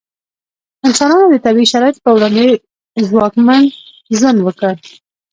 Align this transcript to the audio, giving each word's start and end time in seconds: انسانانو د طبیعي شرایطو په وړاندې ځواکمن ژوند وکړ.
انسانانو 0.87 1.25
د 1.29 1.35
طبیعي 1.45 1.67
شرایطو 1.73 2.03
په 2.05 2.11
وړاندې 2.15 2.45
ځواکمن 3.07 3.61
ژوند 4.17 4.39
وکړ. 4.47 4.73